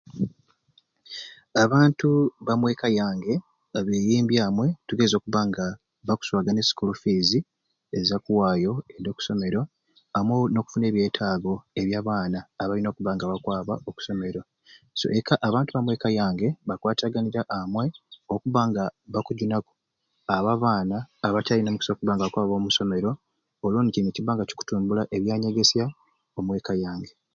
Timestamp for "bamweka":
2.45-2.87